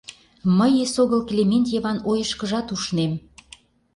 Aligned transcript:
Мый 0.57 0.73
эсогыл 0.83 1.21
Клементьеван 1.29 1.97
ойышкыжат 2.09 2.67
ушнем. 2.75 3.13